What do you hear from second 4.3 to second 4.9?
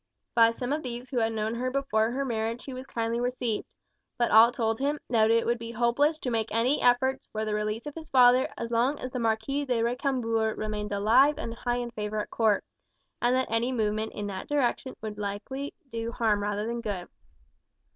all told